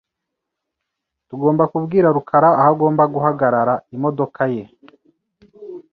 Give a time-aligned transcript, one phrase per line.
[1.27, 4.63] Tugomba kubwira rukara aho agomba guhagarara imodoka ye.